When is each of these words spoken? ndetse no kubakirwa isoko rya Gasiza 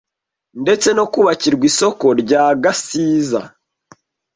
ndetse 0.61 0.87
no 0.97 1.05
kubakirwa 1.11 1.63
isoko 1.71 2.05
rya 2.21 2.43
Gasiza 2.63 3.41